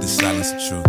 [0.00, 0.82] the silence is true.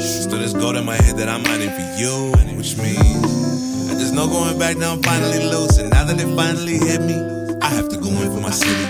[0.00, 4.26] Still there's gold in my head that I'm mining for you, which means there's no
[4.26, 4.92] going back now.
[4.92, 7.14] I'm finally loose, and now that it finally hit me,
[7.62, 8.86] I have to go in for my city.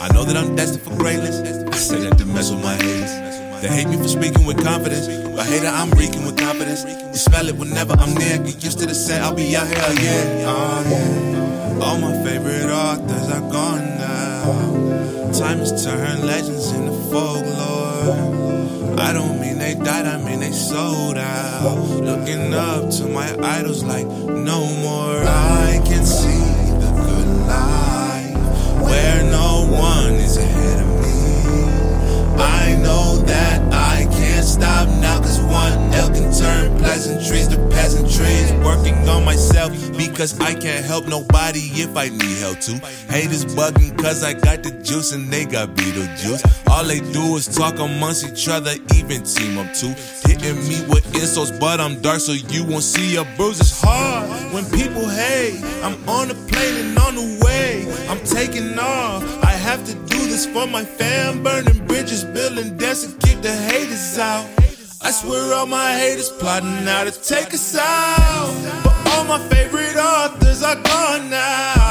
[0.00, 1.40] I know that I'm destined for greatness.
[1.66, 3.12] I say that to mess with my haters.
[3.62, 5.08] They hate me for speaking with confidence.
[5.34, 6.84] But hater, I'm reeking with confidence.
[6.84, 8.38] You smell it whenever I'm near.
[8.38, 10.44] Get used to the set, I'll be out here again.
[10.46, 11.84] Oh, yeah.
[11.84, 15.13] All my favorite authors are gone now.
[15.38, 18.96] Time has turned legends into folklore.
[18.96, 21.76] I don't mean they died, I mean they sold out.
[21.76, 25.24] Looking up to my idols like no more.
[25.24, 26.53] I can see
[40.24, 42.78] because I can't help nobody if I need help too.
[43.12, 46.68] Haters bugging cause I got the juice and they got Beetlejuice.
[46.70, 49.92] All they do is talk amongst each other, even team up too.
[50.24, 53.60] Hitting me with insults, but I'm dark so you won't see a bruise.
[53.60, 55.60] It's hard when people hate.
[55.82, 57.86] I'm on the plane and on the way.
[58.08, 59.22] I'm taking off.
[59.44, 63.52] I have to do this for my fam, burning bridges, building debts to keep the
[63.52, 64.46] haters out.
[65.02, 68.93] I swear all my haters plotting now to take us out.
[69.14, 71.83] All my favorite authors are gone now.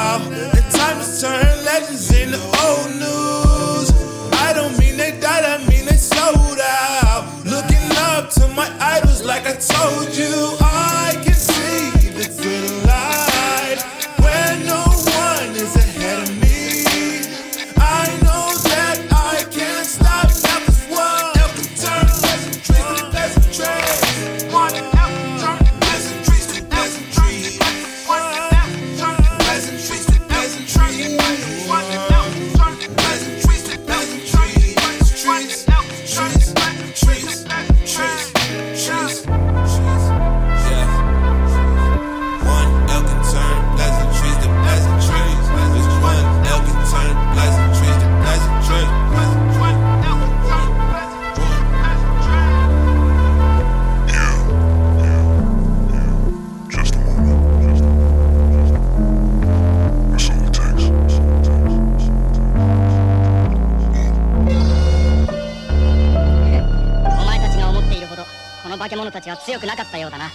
[68.84, 70.26] 化け物たちは強くなかったようだな。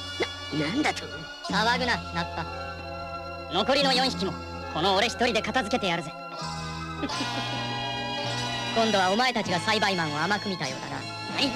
[0.58, 1.04] な、なんだと？
[1.54, 2.44] 騒ぐなナッパ。
[3.54, 4.34] 残りの4匹も
[4.74, 6.12] この俺一人で片付けてやるぜ。
[8.76, 10.96] 今度はお前たちが栽培マンを甘く見たようだな。
[11.36, 11.52] 何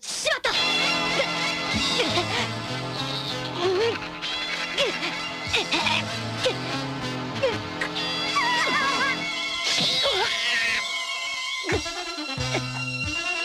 [0.00, 0.50] しまった！
[0.50, 0.52] い
[5.64, 5.70] か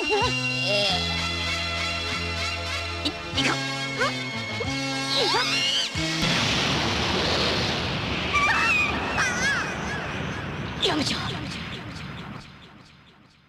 [0.09, 0.15] や
[10.95, 11.36] めちゃう